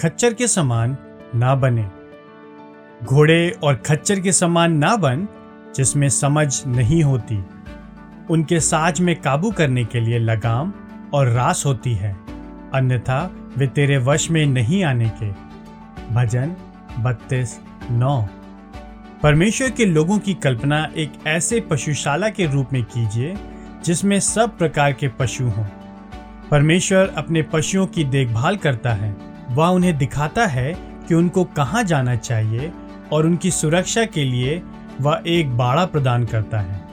खच्चर 0.00 0.34
के 0.34 0.48
समान 0.48 0.96
ना 1.34 1.54
बने। 1.54 1.90
घोड़े 3.04 3.58
और 3.62 3.74
खच्चर 3.74 4.20
के 4.20 4.32
समान 4.32 4.72
ना 4.72 4.96
बन, 4.96 5.28
जिसमें 5.76 6.08
समझ 6.08 6.66
नहीं 6.66 7.02
होती। 7.02 7.44
उनके 8.30 8.60
साज 8.60 9.00
में 9.00 9.20
काबू 9.20 9.50
करने 9.50 9.84
के 9.84 10.00
लिए 10.00 10.18
लगाम 10.18 10.72
और 11.14 11.28
रास 11.28 11.62
होती 11.66 11.94
है, 11.94 12.16
अन्यथा 12.74 13.36
वे 13.58 13.66
तेरे 13.66 13.98
वश 13.98 14.30
में 14.30 14.46
नहीं 14.46 14.84
आने 14.84 15.12
के। 15.22 15.30
भजन 16.14 16.56
बत्तीस, 16.98 17.60
नौ। 17.90 18.26
परमेश्वर 19.22 19.70
के 19.70 19.84
लोगों 19.84 20.18
की 20.18 20.34
कल्पना 20.34 20.88
एक 20.96 21.12
ऐसे 21.26 21.60
पशुशाला 21.60 22.28
के 22.28 22.46
रूप 22.46 22.68
में 22.72 22.84
कीजिए, 22.84 23.34
जिसमें 23.84 24.20
सब 24.20 24.58
प्रकार 24.58 24.92
के 24.92 25.08
पशु 25.08 25.44
हों। 25.44 25.64
परमेश्वर 26.50 27.14
अपने 27.16 27.42
पशुओं 27.42 27.86
की 27.86 28.04
देखभाल 28.04 28.56
करता 28.56 28.92
है। 28.92 29.29
वह 29.50 29.66
उन्हें 29.66 29.98
दिखाता 29.98 30.46
है 30.46 30.72
कि 31.08 31.14
उनको 31.14 31.44
कहाँ 31.44 31.84
जाना 31.84 32.16
चाहिए 32.16 32.72
और 33.12 33.26
उनकी 33.26 33.50
सुरक्षा 33.50 34.04
के 34.04 34.24
लिए 34.24 34.62
वह 35.00 35.22
एक 35.26 35.56
बाड़ा 35.56 35.86
प्रदान 35.86 36.24
करता 36.24 36.60
है। 36.60 36.84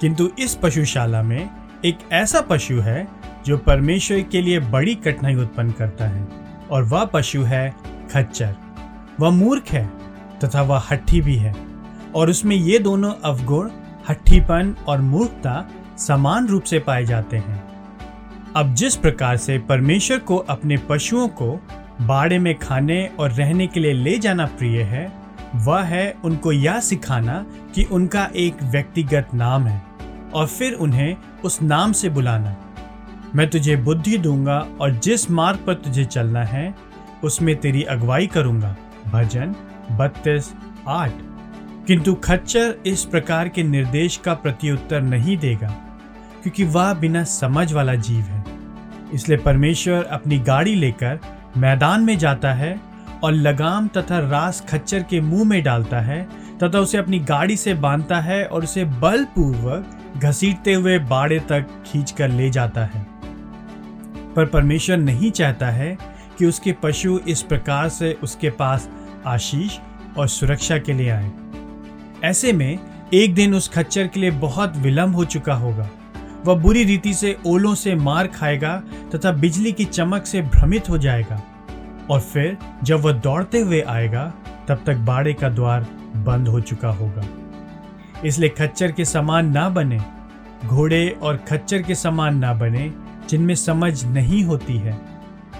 किंतु 0.00 0.30
इस 0.38 0.54
पशुशाला 0.54 1.22
में 1.22 1.50
एक 1.84 1.98
ऐसा 2.12 2.40
पशु 2.40 2.80
है 2.80 3.08
जो 3.46 3.58
परमेश्वर 3.58 4.20
के 4.20 4.42
लिए 4.42 4.60
बड़ी 4.60 4.94
कठिनाई 4.94 5.34
उत्पन्न 5.34 5.70
करता 5.70 6.04
है 6.04 6.28
और 6.70 6.82
वह 6.82 7.04
पशु 7.04 7.42
है 7.42 7.74
खच्चर। 8.12 8.54
वह 9.20 9.30
मूर्ख 9.30 9.68
है 9.68 9.90
तथा 10.44 10.62
वह 10.62 10.82
हट्ठी 10.90 11.20
भी 11.20 11.36
है 11.36 11.54
और 12.14 12.30
उसमें 12.30 12.56
ये 12.56 12.78
दोनों 12.78 13.12
अवगुण, 13.24 13.70
हट्ठीपन 14.08 14.76
और 14.88 15.00
मूर्खता 15.00 15.68
समान 15.98 16.46
रूप 16.46 16.62
से 16.62 16.78
पाए 16.78 17.04
जाते 17.04 17.36
हैं। 17.36 17.62
अब 18.56 18.74
जिस 18.74 18.96
प्रकार 18.96 19.36
से 19.36 19.58
परमेश्वर 19.58 20.18
को 20.18 20.36
अपने 20.36 20.76
पशुओं 20.76 21.28
को 21.28 21.60
बाड़े 22.02 22.38
में 22.38 22.58
खाने 22.58 23.10
और 23.18 23.30
रहने 23.30 23.66
के 23.66 23.80
लिए 23.80 23.92
ले 23.92 24.18
जाना 24.18 24.46
प्रिय 24.46 24.82
है, 24.82 25.12
वह 25.54 25.82
है 25.82 26.14
उनको 26.24 26.52
यह 26.52 26.80
सिखाना 26.80 27.46
कि 27.74 27.84
उनका 27.84 28.28
एक 28.36 28.62
व्यक्तिगत 28.62 29.28
नाम 29.34 29.66
है 29.66 29.82
और 30.34 30.46
फिर 30.46 30.72
उन्हें 30.72 31.16
उस 31.44 31.62
नाम 31.62 31.92
से 31.92 32.08
बुलाना। 32.08 32.56
मैं 33.34 33.50
तुझे 33.50 33.76
बुद्धि 33.76 34.18
दूँगा 34.18 34.66
और 34.80 34.90
जिस 34.90 35.30
मार्ग 35.30 35.58
पर 35.66 35.74
तुझे 35.74 36.04
चलना 36.04 36.44
है, 36.44 36.74
उसमें 37.24 37.56
तेरी 37.56 37.82
अगुवाई 37.82 38.26
करूँगा। 38.26 38.76
भजन, 39.06 39.54
बत्तीस, 39.92 40.54
आठ। 40.88 41.12
किंतु 41.86 42.14
खच्चर 42.14 42.74
इस 42.86 43.04
प्रकार 43.04 43.48
के 43.48 43.62
निर्देश 43.62 44.16
का 44.16 44.34
प्रत्युत्तर 44.34 45.00
नहीं 45.00 45.36
देगा, 45.36 45.68
क्योंकि 46.42 46.64
वह 46.64 46.92
बिना 46.94 47.24
समझ 47.24 47.72
वाला 47.72 47.94
जीव 47.94 48.20
है। 48.20 48.44
इसलिए 49.14 49.38
परमेश्वर 49.38 50.02
अपनी 50.02 50.38
गाड़ी 50.38 50.74
लेकर 50.74 51.18
मैदान 51.56 52.02
में 52.02 52.18
जाता 52.18 52.52
है 52.52 52.80
और 53.22 53.32
लगाम 53.32 53.88
तथा 53.88 54.18
रास 54.18 54.64
खच्चर 54.68 55.02
के 55.02 55.20
मुँह 55.20 55.44
में 55.44 55.62
डालता 55.62 56.00
है 56.00 56.28
तथा 56.62 56.78
उसे 56.78 56.98
अपनी 56.98 57.18
गाड़ी 57.18 57.56
से 57.56 57.74
बांधता 57.74 58.20
है 58.20 58.44
और 58.44 58.64
उसे 58.64 58.84
बलपूर्वक 58.84 60.00
घसीटते 60.18 60.74
हुए 60.74 60.98
बाड़े 60.98 61.40
तक 61.40 61.84
खींच 61.86 62.10
कर 62.10 62.28
ले 62.28 62.50
जाता 62.50 62.84
है। 62.84 63.06
पर 64.36 64.46
परमेश्वर 64.46 64.96
नहीं 64.96 65.30
चाहता 65.30 65.66
है 65.66 65.98
कि 66.38 66.46
उसके 66.46 66.72
पशु 66.72 67.20
इस 67.28 67.42
प्रकार 67.42 67.88
से 67.88 68.18
उसके 68.22 68.50
पास 68.50 68.88
आशीष 69.26 69.78
और 70.18 70.28
सुरक्षा 70.28 70.78
के 70.78 70.92
लिए 70.92 71.10
आए। 71.10 71.32
ऐसे 72.24 72.52
में 72.52 72.78
एक 73.14 73.34
दिन 73.34 73.54
उस 73.54 73.68
खच्चर 73.68 74.06
के 74.06 74.20
लिए 74.20 74.30
बहुत 74.30 74.76
विलंब 74.76 75.16
हो 75.16 75.24
चुका 75.24 75.54
होगा। 75.54 75.88
वह 76.44 76.54
बुरी 76.54 76.84
रीति 76.84 77.14
से 77.14 77.36
ओलों 77.46 77.74
से 77.74 77.94
मार 77.94 78.26
खाएगा 78.26 78.82
तथा 79.14 79.32
बिजली 79.32 79.72
की 79.72 79.84
चमक 79.84 80.26
से 80.26 80.42
भ्रमित 80.42 80.90
हो 80.90 80.98
जाएगा। 80.98 81.42
और 82.10 82.20
फिर 82.20 82.58
जब 82.82 83.00
वह 83.00 83.12
दौड़ते 83.12 83.60
हुए 83.60 83.80
आएगा, 83.80 84.32
तब 84.68 84.82
तक 84.86 84.94
बाड़े 84.94 85.34
का 85.34 85.48
द्वार 85.48 85.86
बंद 86.16 86.48
हो 86.48 86.60
चुका 86.60 86.88
होगा। 86.88 87.24
इसलिए 88.24 88.48
खच्चर 88.48 88.92
के 88.92 89.04
समान 89.04 89.52
ना 89.52 89.68
बने, 89.68 90.00
घोड़े 90.66 91.18
और 91.22 91.36
खच्चर 91.36 91.82
के 91.82 91.94
समान 91.94 92.36
ना 92.36 92.54
बने, 92.54 92.92
जिनमें 93.28 93.54
समझ 93.54 94.04
नहीं 94.04 94.44
होती 94.44 94.76
है, 94.76 94.98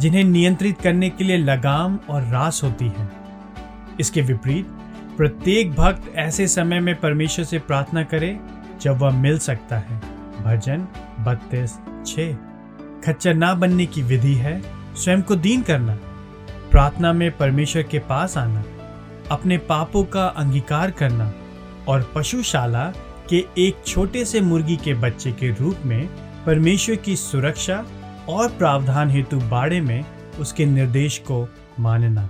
जिन्हें 0.00 0.24
नियंत्रित 0.24 0.80
करने 0.80 1.10
के 1.10 1.24
लिए 1.24 1.36
लगाम 1.36 1.98
और 2.10 2.22
रास 2.22 2.60
होती 2.64 2.86
है। 2.86 3.10
इसके 4.00 4.22
विपरीत, 4.22 4.66
प्रत्येक 5.16 5.72
भक्त 5.72 6.12
ऐसे 6.16 6.48
समय 6.48 6.80
में 6.80 7.00
परमेश्वर 7.00 7.44
से 7.44 7.58
प्रार्थना 7.58 8.02
करे 8.02 8.40
जब 8.80 8.98
वह 8.98 9.10
मिल 9.10 9.38
सकता 9.38 9.78
है। 9.78 10.00
भजन 10.44 10.86
बत्तीस 11.20 11.78
छ 12.06 12.34
खच्चर 13.04 13.34
ना 13.34 13.54
बनने 13.54 13.86
की 13.86 14.02
विधि 14.02 14.34
है 14.34 14.60
स्वयं 14.94 15.22
को 15.22 15.36
दीन 15.36 15.62
करना। 15.62 15.94
प्रार्थना 16.70 17.12
में 17.12 17.30
परमेश्वर 17.36 17.82
के 17.82 17.98
पास 17.98 18.36
आना, 18.38 18.64
अपने 19.30 19.58
पापों 19.58 20.04
का 20.04 20.26
अंगीकार 20.26 20.90
करना 20.90 21.32
और 21.88 22.12
पशुशाला 22.14 22.84
के 23.30 23.44
एक 23.58 23.82
छोटे 23.86 24.24
से 24.24 24.40
मुर्गी 24.40 24.76
के 24.76 24.94
बच्चे 24.94 25.32
के 25.32 25.50
रूप 25.50 25.76
में 25.84 26.08
परमेश्वर 26.46 26.96
की 26.96 27.16
सुरक्षा 27.16 27.84
और 28.28 28.48
प्रावधान 28.48 29.10
हेतु 29.10 29.40
बाड़े 29.40 29.80
में 29.80 30.04
उसके 30.40 30.66
निर्देश 30.66 31.18
को 31.18 31.48
मानना। 31.80 32.28